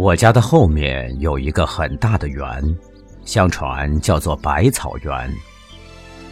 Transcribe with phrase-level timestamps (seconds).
[0.00, 2.78] 我家的后面有一个很大的园，
[3.26, 5.30] 相传叫做百草园。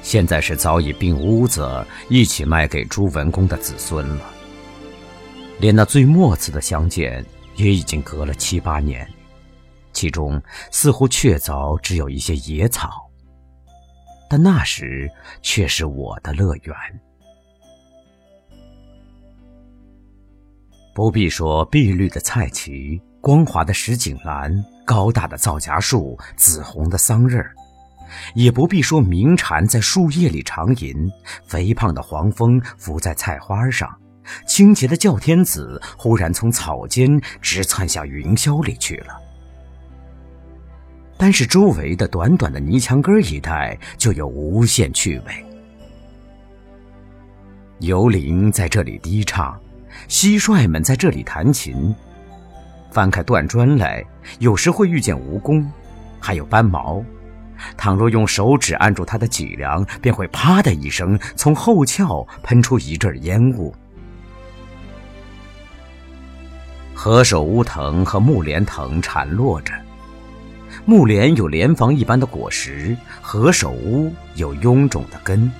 [0.00, 4.24] 现在是早已并屋子，一起卖给朱文公的子孙了。
[5.58, 7.22] 连那最末次的相见，
[7.54, 9.06] 也已经隔了七八年，
[9.92, 13.10] 其中似乎确凿只有一些野草，
[14.26, 15.06] 但那时
[15.42, 16.74] 却是我的乐园。
[20.94, 22.98] 不必说碧绿的菜畦。
[23.20, 27.54] 光滑的石井栏，高大的皂荚树，紫红的桑葚儿，
[28.34, 30.96] 也不必说鸣蝉在树叶里长吟，
[31.46, 33.94] 肥胖的黄蜂伏在菜花上，
[34.46, 39.14] 清洁的叫天子忽然从草间直窜向云霄里去了。
[41.18, 45.46] 单是周围的短短的泥墙根一带，就有无限趣味。
[47.80, 49.60] 游灵在这里低唱，
[50.08, 51.94] 蟋蟀们在这里弹琴。
[52.90, 54.04] 翻开断砖来，
[54.38, 55.64] 有时会遇见蜈蚣，
[56.18, 57.02] 还有斑毛。
[57.76, 63.74] 倘若用手指按住它的脊梁，便会啪的一声，从后窍喷出一阵烟雾。
[66.94, 69.72] 何首乌藤和木莲藤缠络着，
[70.84, 75.50] 木莲有莲房一般的果实，何首乌有臃肿的根。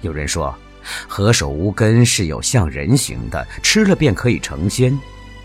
[0.00, 0.54] 有人说，
[1.08, 4.98] 何首乌根是有像人形的，吃了便可以成仙。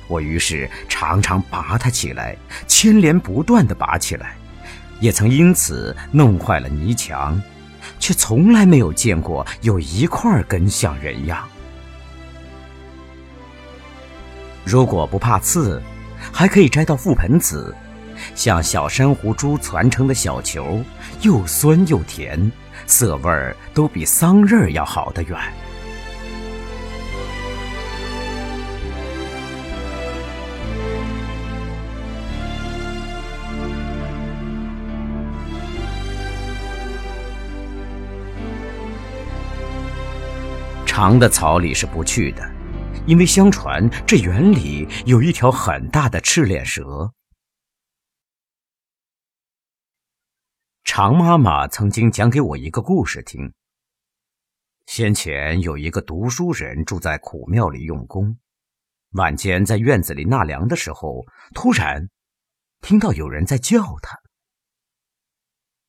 [0.09, 2.35] 我于是常常拔它起来，
[2.67, 4.35] 牵连不断地拔起来，
[4.99, 7.39] 也曾因此弄坏了泥墙，
[7.99, 11.47] 却从来没有见过有一块根像人样。
[14.65, 15.81] 如果不怕刺，
[16.31, 17.73] 还可以摘到覆盆子，
[18.33, 20.83] 像小珊瑚珠攒成的小球，
[21.21, 22.51] 又酸又甜，
[22.87, 25.39] 色味儿都比桑葚要好得远。
[41.01, 42.43] 长的草里是不去的，
[43.07, 47.13] 因为相传这园里有一条很大的赤脸蛇。
[50.83, 53.53] 常妈妈曾经讲给我一个故事听。
[54.87, 58.37] 先前有一个读书人住在苦庙里用功，
[59.11, 62.09] 晚间在院子里纳凉的时候，突然
[62.81, 64.19] 听到有人在叫他，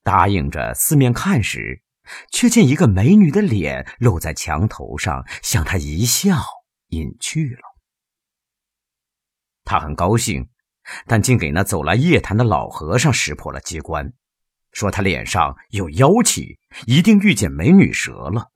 [0.04, 1.82] 答应着四面看时。
[2.30, 6.42] 却见一个美女的脸露在墙头上，向他一笑，
[6.88, 7.62] 隐去了。
[9.64, 10.48] 他很高兴，
[11.06, 14.12] 但竟给那走来夜谈的老和尚识破了机关，
[14.72, 18.50] 说他脸上有妖气，一定遇见美女蛇了。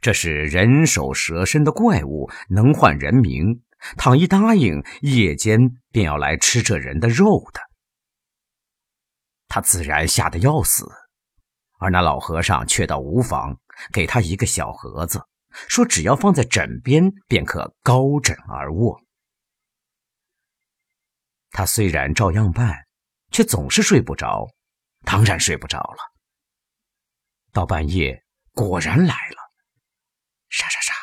[0.00, 3.62] 这是人首蛇身的怪物，能唤人名，
[3.96, 7.60] 倘一答应，夜间便要来吃这人的肉的。
[9.46, 10.90] 他自然吓得要死。
[11.80, 13.58] 而那老和尚却倒无妨，
[13.90, 15.26] 给他一个小盒子，
[15.68, 19.00] 说只要放在枕边，便可高枕而卧。
[21.50, 22.86] 他虽然照样办，
[23.30, 24.46] 却总是睡不着，
[25.04, 25.98] 当然睡不着了。
[27.50, 29.52] 到半夜，果然来了，
[30.50, 30.94] 沙沙沙，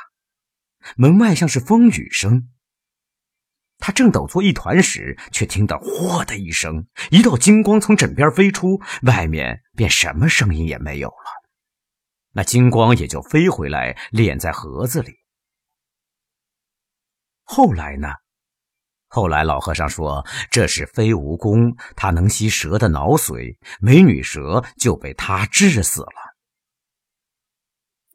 [0.95, 2.49] 门外像是风雨声。
[3.79, 11.43] 他正抖作一团时，却听到“嚯”的一声，一道金光从枕边飞出，外面便什么声音也没有了。
[12.33, 15.13] 那金光也就飞回来，敛在盒子里。
[17.43, 18.09] 后来呢？
[19.07, 26.35] 后来老和尚说，这是飞蜈蚣，它能吸蛇的脑髓，美女蛇就被它治死了。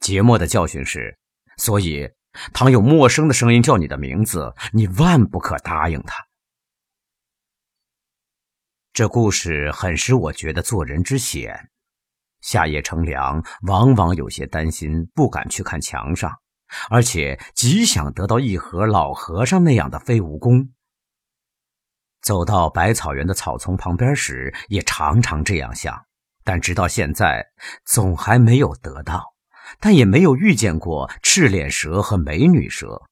[0.01, 1.19] 节末的教训是，
[1.57, 2.11] 所以。
[2.53, 6.27] 倘有陌生的声音叫你的名字，你万不可答应他。
[8.93, 11.71] 这故事很使我觉得做人之险。
[12.41, 16.31] 夏夜乘凉，往往有些担心，不敢去看墙上，
[16.91, 20.71] 而且极想得到一盒老和尚那样的飞蜈蚣。
[22.21, 26.05] 走到百草园的草丛旁边时，也常常这样想，
[26.45, 27.47] 但直到现在，
[27.85, 29.32] 总还没有得到。
[29.81, 33.03] 但也没有遇见过赤脸蛇和美女蛇。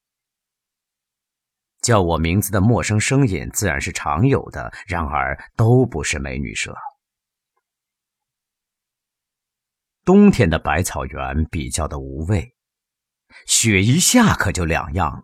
[1.81, 6.75] 叫我名字的陌生声音自然是常有的，然而都不是美女蛇。
[10.03, 12.55] 冬天的百草园比较的无味，
[13.47, 15.23] 雪一下可就两样了。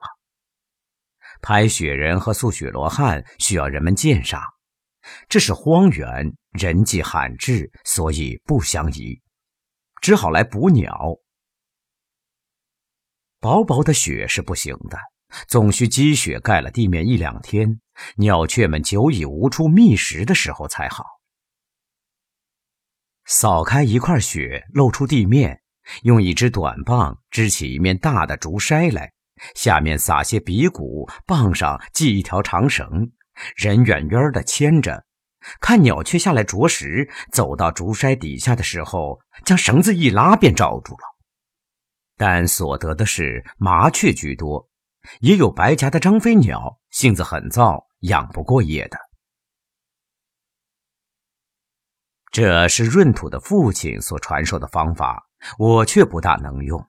[1.42, 4.42] 拍雪人和塑雪罗汉需要人们鉴赏，
[5.30, 9.22] 这是荒原，人迹罕至，所以不相宜，
[10.02, 11.18] 只好来捕鸟。
[13.40, 14.98] 薄薄的雪是不行的，
[15.48, 17.80] 总需积雪盖了地面一两天，
[18.16, 21.06] 鸟雀们久已无处觅食的时候才好。
[23.26, 25.62] 扫开一块雪，露出地面，
[26.04, 29.12] 用一支短棒支起一面大的竹筛来，
[29.54, 33.12] 下面撒些鼻骨，棒上系一条长绳，
[33.56, 35.06] 人远远的牵着，
[35.60, 41.17] 看鸟雀下来啄食，走到竹筛底下的时候，将绳子一拉，便罩住了。
[42.18, 44.68] 但所得的是麻雀居多，
[45.22, 48.98] 也有白颊的张飞鸟，性子很躁，养不过夜的。
[52.32, 56.86] 这是闰土的父亲所传授的方法，我却不大能用。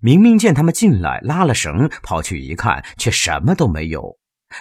[0.00, 4.18] 明明见他们进来，拉了绳，跑去一看，却什么都没有，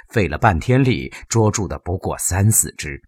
[0.09, 3.01] 费了半天力捉住的不过三四只。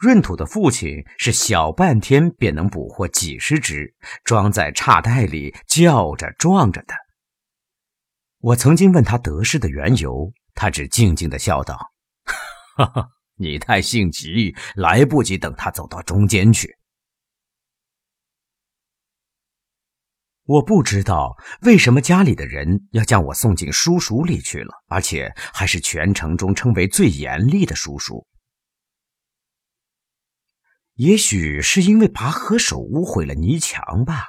[0.00, 3.94] 闰土的父亲是小半天便能捕获几十只，
[4.24, 6.94] 装在叉袋里，叫着撞着的。
[8.38, 11.78] 我曾经问他得失的缘由，他只静静的笑道
[12.76, 13.08] ：“哈哈。”
[13.42, 16.76] 你太性急，来不及等他走到中间去。
[20.44, 28.26] 我不知道为什么家里的人要将我送进叔叔里去了，而且还是全城中称为最严厉的叔叔。
[31.00, 34.26] 也许是因为拔河手污毁了泥墙吧，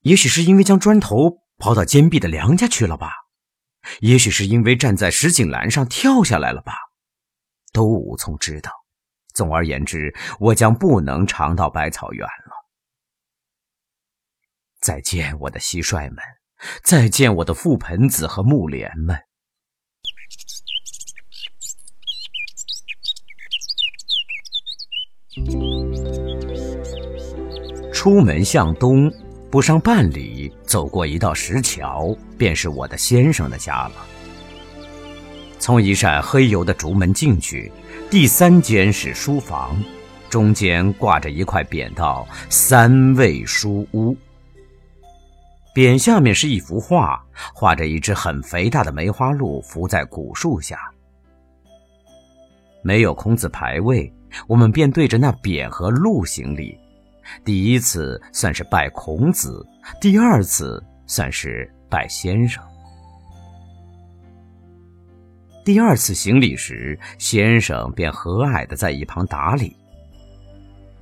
[0.00, 3.12] 也许是因为将砖头抛到坚壁的梁家去了吧，
[4.00, 6.72] 也许是因为站在石井栏上跳下来了吧。
[7.70, 8.72] 都无从知道。
[9.34, 12.52] 总而言之，我将不能常到百草园了。
[14.80, 16.24] 再见，我的蟋蟀们！
[16.82, 19.18] 再见，我的覆盆子和木莲们！
[27.92, 29.08] 出门向东，
[29.48, 33.92] 不上半里，走过一道石桥，便是我的先生的家了。
[35.60, 37.70] 从一扇黑油的竹门进去，
[38.10, 39.80] 第三间是书房，
[40.28, 44.16] 中间挂着一块匾，道“三味书屋”。
[45.76, 47.24] 匾下面是一幅画，
[47.54, 50.76] 画着一只很肥大的梅花鹿伏在古树下。
[52.82, 54.12] 没有空字牌位，
[54.46, 56.78] 我们便对着那匾和鹿行礼。
[57.44, 59.64] 第一次算是拜孔子，
[60.00, 62.62] 第二次算是拜先生。
[65.64, 69.76] 第二次行礼时，先生便和蔼地在一旁打理。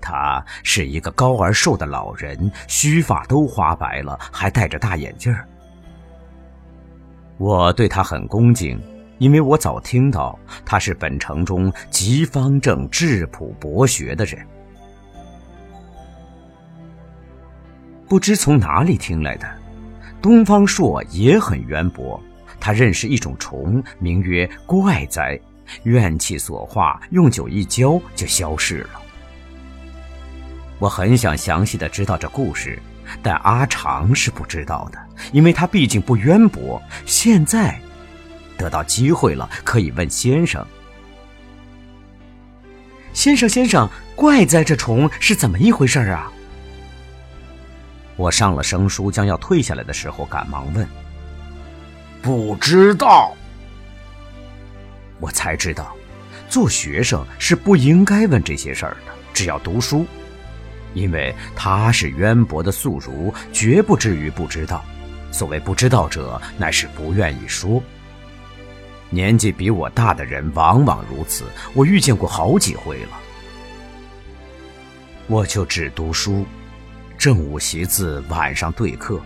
[0.00, 5.34] 他是一个高而瘦的老人，须发都花白了，还戴着大眼镜。
[7.38, 8.78] 我对他很恭敬，
[9.18, 14.44] 因为我早听到他是本城中极方正、质朴、博学的人。
[18.08, 19.46] 不知从哪里听来的，
[20.22, 22.18] 东方朔也很渊博。
[22.60, 25.38] 他认识一种虫，名曰怪哉，
[25.82, 29.00] 怨气所化，用酒一浇就消逝了。
[30.78, 32.80] 我很想详细的知道这故事，
[33.22, 34.98] 但阿长是不知道的，
[35.32, 36.80] 因为他毕竟不渊博。
[37.04, 37.78] 现在
[38.58, 40.66] 得到机会了，可以问先生。
[43.14, 46.30] 先生，先生，怪哉这虫是怎么一回事啊？
[48.16, 50.86] 我上了生书，将要退下来的时候，赶忙问。
[52.20, 53.32] 不知道，
[55.20, 55.96] 我才知道，
[56.48, 60.04] 做学生是不应该问这些事儿的，只要读书，
[60.94, 64.84] 因为他是渊博的宿儒，绝不至于不知道。
[65.30, 67.82] 所谓不知道者，乃是不愿意说。
[69.10, 73.18] 年纪比我大的人往往如此，我遇见过好几回了。
[75.26, 76.44] 我就只读书，
[77.16, 79.20] 正午习字，晚上对课。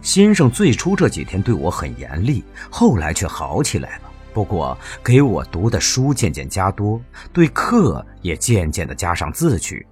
[0.00, 4.10] 先生最初这几天对我很严厉，后来却好起来了。
[4.32, 7.00] 不过给我读的书渐渐加多，
[7.32, 9.86] 对课也渐渐的加上字去，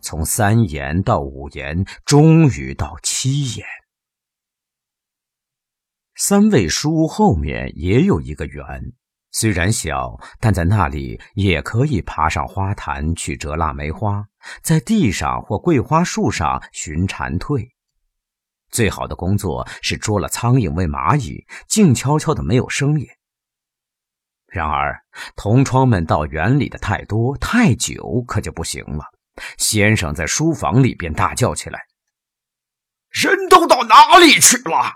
[0.00, 3.66] 从三言到五言，终于到七言。
[6.18, 8.64] 三味书屋后面也有一个园，
[9.32, 14.24] 虽然小，但在那里也可以爬上花坛去折腊梅花，
[14.62, 17.68] 在地上或桂花树上寻蝉蜕。
[18.70, 23.06] 最好的工作是捉了苍蝇喂蚂蚁，静悄悄的没有声音。
[24.46, 24.98] 然而
[25.36, 29.04] 同窗们到园里的太多太久，可就不行了。
[29.58, 31.78] 先生在书房里便大叫起来
[33.12, 34.94] ：“人都到哪里去了？”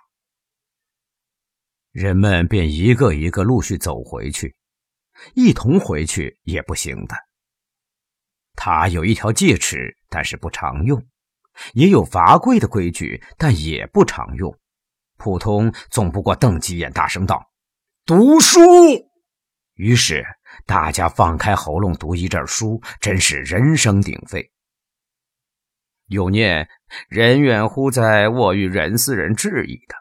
[1.93, 4.55] 人们便一个一个陆续走回去，
[5.35, 7.17] 一同回去也不行的。
[8.55, 11.05] 他有一条戒尺，但是不常用。
[11.75, 14.57] 也有罚跪的规矩，但也不常用。
[15.17, 17.51] 普通总不过瞪几眼，大声道
[18.07, 18.61] ：“读书！”
[19.75, 20.25] 于是
[20.65, 24.51] 大家放开喉咙读一阵书，真是人声鼎沸。
[26.07, 26.69] 有念
[27.11, 29.95] “人远乎哉，我与人斯人至矣”的，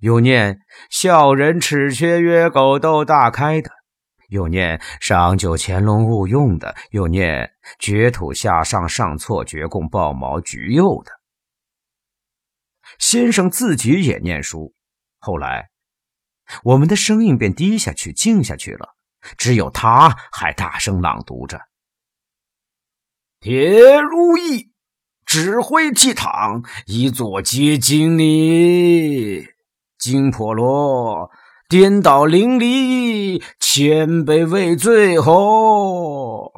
[0.00, 0.60] 有念
[0.90, 3.70] “笑人齿缺曰狗窦大开”的。
[4.28, 11.12] 又念赏酒乾隆勿用的，又念掘土下上上错绝贡抱毛橘柚的。
[12.98, 14.74] 先生自己也念书，
[15.18, 15.68] 后来
[16.62, 18.94] 我们的声音便低下去、静下去了，
[19.36, 21.60] 只有他还大声朗读着
[23.38, 24.72] ：“铁如意，
[25.26, 29.46] 指挥倜傥，一座接金你，
[30.02, 31.30] 金婆罗。”
[31.68, 36.52] 颠倒淋漓，千杯未醉吼！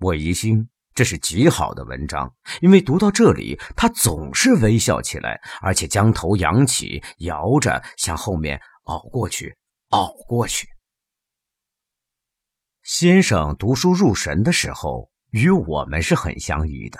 [0.00, 9.56] 我疑心这是极好的文章，因为读到这里，他总是微笑起来，而且将头扬起，摇着向后面熬过去，
[9.90, 10.66] 熬过去。
[12.82, 16.98] 先生读书入神的时候，与我们是很相宜的，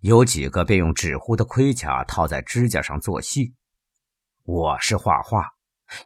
[0.00, 3.52] 有几个便用纸糊的盔甲套在指甲上做戏。
[4.44, 5.44] 我是画画，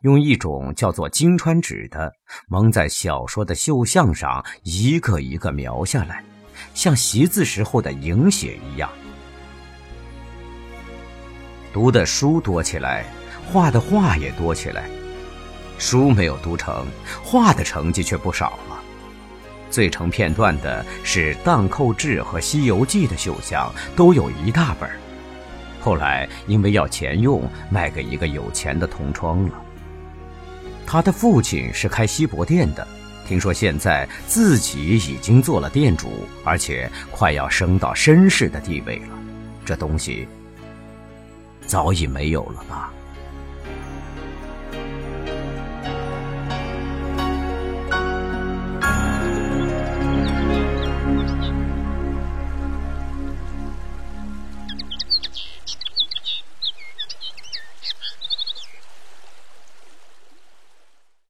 [0.03, 2.13] 用一种叫做金川纸的
[2.49, 6.25] 蒙在小说的绣像上，一个一个描下来，
[6.75, 8.91] 像习字时候的影写一样。
[11.73, 13.07] 读的书多起来，
[13.51, 14.91] 画的画也多起来。
[15.79, 16.87] 书没有读成，
[17.25, 18.59] 画的成绩却不少。
[19.73, 24.89] 最成片段的是《荡寇志》和《西游记》的绣像，都有一大本。
[25.81, 29.55] 后来因为要钱用，卖给一个有钱的同窗了。
[30.87, 32.87] 他的父亲是开锡箔店的，
[33.27, 39.19] 听说现在自己已经做了店主，而且快要升到绅士的地位了。
[39.65, 40.29] 这东西
[41.67, 42.93] 早已没有了吧。